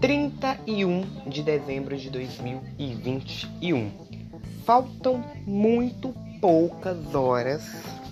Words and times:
31 0.00 1.04
de 1.26 1.42
dezembro 1.42 1.94
de 1.94 2.08
2021. 2.08 3.90
Faltam 4.64 5.22
muito 5.46 6.14
poucas 6.40 7.14
horas, 7.14 7.62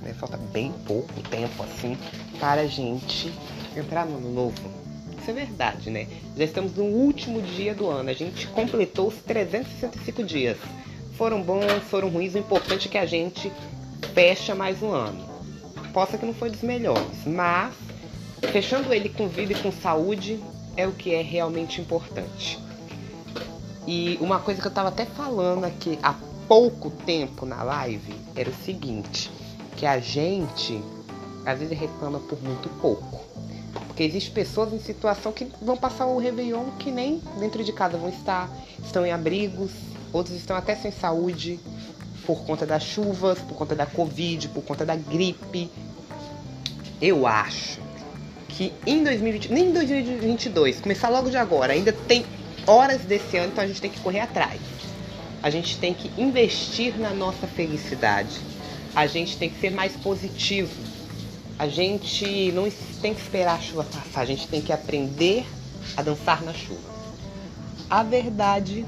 né? 0.03 0.13
falta 0.13 0.37
bem 0.37 0.71
pouco 0.87 1.15
tempo 1.31 1.63
assim, 1.63 1.97
para 2.39 2.61
a 2.61 2.67
gente 2.67 3.33
entrar 3.75 4.05
no 4.05 4.19
ano 4.19 4.31
novo. 4.31 4.71
Isso 5.19 5.31
é 5.31 5.33
verdade, 5.33 5.89
né? 5.89 6.07
Já 6.37 6.45
estamos 6.45 6.75
no 6.75 6.85
último 6.85 7.41
dia 7.41 7.75
do 7.75 7.89
ano, 7.89 8.11
a 8.11 8.15
gente 8.15 8.47
completou 8.49 9.09
os 9.09 9.17
365 9.23 10.23
dias. 10.23 10.59
Foram 11.17 11.43
bons, 11.43 11.83
foram 11.89 12.11
ruins, 12.11 12.35
o 12.35 12.39
importante 12.39 12.87
é 12.89 12.91
que 12.91 12.99
a 12.99 13.07
gente 13.07 13.51
fecha 14.13 14.55
mais 14.55 14.83
um 14.83 14.91
ano. 14.91 15.27
Possa 15.95 16.19
que 16.19 16.27
não 16.27 16.35
foi 16.35 16.51
dos 16.51 16.61
melhores, 16.63 17.25
mas 17.27 17.73
fechando 18.53 18.93
ele 18.93 19.09
com 19.09 19.27
vida 19.27 19.55
e 19.55 19.57
com 19.57 19.73
saúde 19.73 20.39
é 20.79 20.87
o 20.87 20.93
que 20.93 21.13
é 21.13 21.21
realmente 21.21 21.81
importante. 21.81 22.57
E 23.85 24.17
uma 24.21 24.39
coisa 24.39 24.63
que 24.63 24.67
eu 24.69 24.71
tava 24.71 24.91
até 24.91 25.05
falando 25.05 25.65
aqui 25.65 25.99
há 26.01 26.15
pouco 26.47 26.89
tempo 26.89 27.45
na 27.45 27.65
live 27.65 28.15
era 28.37 28.49
o 28.49 28.55
seguinte, 28.55 29.29
que 29.77 29.85
a 29.85 29.99
gente 29.99 30.81
às 31.45 31.59
vezes 31.59 31.77
reclama 31.77 32.21
por 32.21 32.41
muito 32.41 32.69
pouco. 32.81 33.27
Porque 33.89 34.05
existem 34.05 34.33
pessoas 34.33 34.73
em 34.73 34.79
situação 34.79 35.33
que 35.33 35.51
vão 35.61 35.77
passar 35.77 36.07
o 36.07 36.17
Réveillon 36.17 36.71
que 36.79 36.93
nem 36.93 37.21
dentro 37.41 37.65
de 37.65 37.73
casa 37.73 37.99
vão 37.99 38.11
estar, 38.11 38.49
estão 38.81 39.05
em 39.05 39.11
abrigos, 39.11 39.73
outros 40.13 40.37
estão 40.37 40.57
até 40.57 40.77
sem 40.77 40.93
saúde 40.93 41.59
por 42.25 42.45
conta 42.45 42.65
das 42.65 42.85
chuvas, 42.85 43.41
por 43.41 43.57
conta 43.57 43.75
da 43.75 43.85
Covid, 43.85 44.49
por 44.51 44.63
conta 44.63 44.87
da 44.87 44.95
gripe. 44.95 45.69
Eu 47.01 47.27
acho 47.27 47.88
que 48.49 48.73
em 48.87 49.05
2020, 49.05 49.53
nem 49.53 49.67
em 49.67 49.73
2022, 49.73 50.81
começar 50.81 51.09
logo 51.09 51.31
de 51.31 51.37
agora, 51.37 51.73
ainda 51.73 51.93
tem 51.93 52.25
horas 52.67 53.03
desse 53.03 53.37
ano, 53.37 53.53
então 53.53 53.63
a 53.63 53.67
gente 53.67 53.81
tem 53.81 53.91
que 53.91 54.01
correr 54.01 54.21
atrás. 54.21 54.61
A 55.43 55.51
gente 55.51 55.79
tem 55.79 55.95
que 55.95 56.11
investir 56.21 56.99
na 56.99 57.11
nossa 57.11 57.47
felicidade. 57.47 58.41
A 58.95 59.07
gente 59.07 59.37
tem 59.37 59.49
que 59.49 59.61
ser 59.61 59.71
mais 59.71 59.93
positivo. 59.97 60.75
A 61.59 61.69
gente 61.69 62.51
não 62.53 62.69
tem 63.01 63.15
que 63.15 63.21
esperar 63.21 63.57
a 63.57 63.61
chuva 63.61 63.85
passar, 63.85 64.23
a 64.23 64.25
gente 64.25 64.49
tem 64.49 64.61
que 64.61 64.73
aprender 64.73 65.45
a 65.97 66.03
dançar 66.03 66.43
na 66.43 66.53
chuva. 66.53 66.81
A 67.91 68.03
verdade 68.03 68.85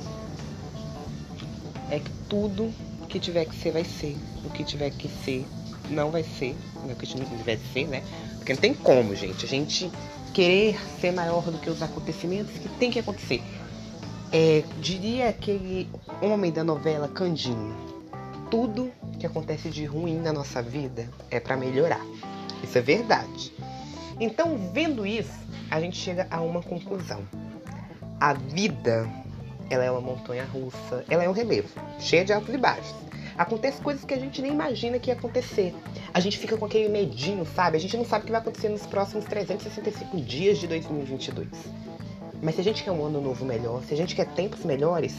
é 1.90 1.98
que 1.98 2.10
tudo 2.28 2.72
que 3.10 3.18
tiver 3.18 3.44
que 3.44 3.56
ser 3.56 3.72
vai 3.72 3.84
ser, 3.84 4.16
o 4.44 4.50
que 4.50 4.62
tiver 4.62 4.90
que 4.90 5.08
ser 5.08 5.44
não 5.90 6.10
vai 6.10 6.22
ser, 6.22 6.54
o 6.76 6.94
que 6.94 7.06
tiver 7.06 7.56
que 7.56 7.72
ser, 7.72 7.88
né? 7.88 8.02
Porque 8.50 8.54
não 8.54 8.60
tem 8.60 8.74
como, 8.74 9.14
gente, 9.14 9.44
a 9.44 9.48
gente 9.48 9.90
querer 10.34 10.76
ser 11.00 11.12
maior 11.12 11.42
do 11.42 11.58
que 11.58 11.70
os 11.70 11.80
acontecimentos 11.82 12.52
que 12.58 12.68
tem 12.80 12.90
que 12.90 12.98
acontecer. 12.98 13.40
É, 14.32 14.64
diria 14.80 15.28
aquele 15.28 15.88
homem 16.20 16.50
da 16.50 16.64
novela 16.64 17.06
Candinho. 17.06 17.76
Tudo 18.50 18.90
que 19.20 19.26
acontece 19.26 19.68
de 19.70 19.84
ruim 19.84 20.18
na 20.18 20.32
nossa 20.32 20.60
vida 20.60 21.08
é 21.30 21.38
para 21.38 21.56
melhorar. 21.56 22.04
Isso 22.62 22.76
é 22.76 22.80
verdade. 22.80 23.52
Então, 24.18 24.58
vendo 24.72 25.06
isso, 25.06 25.38
a 25.70 25.80
gente 25.80 25.96
chega 25.96 26.26
a 26.28 26.40
uma 26.40 26.60
conclusão. 26.60 27.20
A 28.18 28.32
vida, 28.32 29.08
ela 29.68 29.84
é 29.84 29.90
uma 29.90 30.00
montanha 30.00 30.44
russa, 30.44 31.04
ela 31.08 31.22
é 31.22 31.28
um 31.28 31.32
relevo, 31.32 31.68
cheia 32.00 32.24
de 32.24 32.32
altos 32.32 32.52
e 32.52 32.58
baixos. 32.58 32.96
Acontece 33.40 33.80
coisas 33.80 34.04
que 34.04 34.12
a 34.12 34.18
gente 34.18 34.42
nem 34.42 34.52
imagina 34.52 34.98
que 34.98 35.08
ia 35.08 35.14
acontecer. 35.14 35.74
A 36.12 36.20
gente 36.20 36.36
fica 36.36 36.58
com 36.58 36.66
aquele 36.66 36.90
medinho, 36.90 37.46
sabe? 37.46 37.78
A 37.78 37.80
gente 37.80 37.96
não 37.96 38.04
sabe 38.04 38.24
o 38.24 38.26
que 38.26 38.32
vai 38.32 38.40
acontecer 38.42 38.68
nos 38.68 38.84
próximos 38.84 39.24
365 39.24 40.14
dias 40.20 40.58
de 40.58 40.66
2022. 40.66 41.48
Mas 42.42 42.56
se 42.56 42.60
a 42.60 42.64
gente 42.64 42.84
quer 42.84 42.90
um 42.90 43.02
ano 43.02 43.18
novo 43.18 43.46
melhor, 43.46 43.82
se 43.84 43.94
a 43.94 43.96
gente 43.96 44.14
quer 44.14 44.26
tempos 44.26 44.62
melhores, 44.62 45.14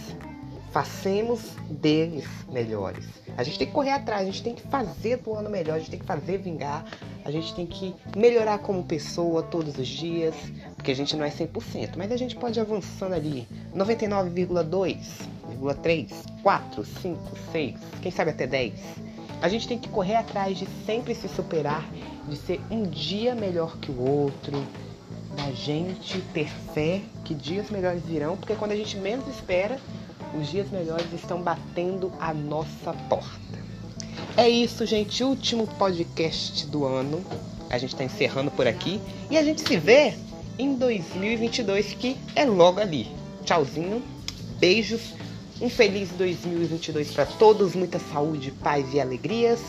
façamos 0.72 1.56
deles 1.68 2.28
melhores. 2.48 3.06
A 3.36 3.42
gente 3.42 3.58
tem 3.58 3.66
que 3.66 3.74
correr 3.74 3.90
atrás, 3.90 4.22
a 4.22 4.26
gente 4.26 4.44
tem 4.44 4.54
que 4.54 4.62
fazer 4.68 5.18
do 5.18 5.34
ano 5.34 5.50
melhor, 5.50 5.78
a 5.78 5.80
gente 5.80 5.90
tem 5.90 6.00
que 6.00 6.06
fazer 6.06 6.38
vingar, 6.38 6.86
a 7.26 7.32
gente 7.32 7.56
tem 7.56 7.66
que 7.66 7.96
melhorar 8.16 8.60
como 8.60 8.84
pessoa 8.84 9.42
todos 9.42 9.80
os 9.80 9.88
dias, 9.88 10.36
porque 10.76 10.92
a 10.92 10.96
gente 10.96 11.16
não 11.18 11.26
é 11.26 11.32
100%, 11.32 11.94
mas 11.98 12.12
a 12.12 12.18
gente 12.18 12.36
pode 12.36 12.60
ir 12.60 12.62
avançando 12.62 13.14
ali 13.14 13.48
99,2, 13.76 14.98
3, 15.82 16.12
4, 16.42 16.86
5, 16.86 17.20
6, 17.52 17.76
quem 18.02 18.12
sabe 18.12 18.32
até 18.32 18.48
10. 18.48 18.74
A 19.42 19.50
gente 19.50 19.68
tem 19.68 19.78
que 19.78 19.90
correr 19.90 20.16
atrás 20.16 20.58
de 20.58 20.68
sempre 20.86 21.16
se 21.16 21.28
superar, 21.28 21.88
de 22.28 22.36
ser 22.36 22.62
um 22.70 22.84
dia 22.84 23.34
melhor 23.34 23.78
que 23.78 23.92
o 23.92 24.00
outro, 24.00 24.64
da 25.36 25.52
gente 25.52 26.22
ter 26.34 26.50
fé 26.74 27.02
que 27.24 27.34
dias 27.34 27.70
melhores 27.70 28.04
virão, 28.04 28.36
porque 28.38 28.56
quando 28.56 28.72
a 28.72 28.76
gente 28.76 28.98
menos 28.98 29.28
espera, 29.28 29.80
os 30.40 30.50
dias 30.50 30.70
melhores 30.70 31.12
estão 31.14 31.42
batendo 31.42 32.12
a 32.20 32.34
nossa 32.34 32.94
porta. 33.10 33.42
É 34.38 34.48
isso, 34.48 34.86
gente. 34.86 35.24
Último 35.24 35.68
podcast 35.68 36.66
do 36.68 36.86
ano. 36.86 37.24
A 37.70 37.78
gente 37.78 37.94
está 37.94 38.04
encerrando 38.04 38.52
por 38.52 38.68
aqui. 38.68 39.02
E 39.30 39.38
a 39.38 39.44
gente 39.44 39.62
se 39.62 39.78
vê 39.78 40.14
em 40.58 40.76
2022, 40.76 41.94
que 41.94 42.18
é 42.36 42.46
logo 42.46 42.80
ali. 42.80 43.08
Tchauzinho. 43.44 44.02
Beijos. 44.60 45.14
Um 45.62 45.70
feliz 45.70 46.10
2022 46.10 47.12
para 47.12 47.28
todos, 47.28 47.76
muita 47.76 48.00
saúde, 48.00 48.52
paz 48.52 48.96
e 48.96 49.00
alegrias 49.00 49.62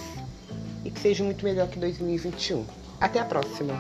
e 0.83 0.91
que 0.91 0.99
seja 0.99 1.23
muito 1.23 1.45
melhor 1.45 1.69
que 1.69 1.79
2021. 1.79 2.65
Até 2.99 3.21
a 3.21 3.27
próxima. 3.27 3.75